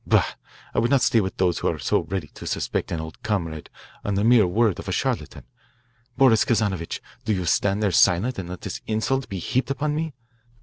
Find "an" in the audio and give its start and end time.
2.91-2.99